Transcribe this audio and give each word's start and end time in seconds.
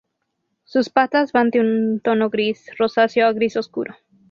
Sus 0.63 0.89
patas 0.89 1.31
van 1.31 1.51
de 1.51 1.59
un 1.59 1.99
tono 1.99 2.31
gris 2.31 2.71
rosáceo 2.79 3.27
a 3.27 3.33
gris 3.33 3.55
oscuro. 3.55 3.95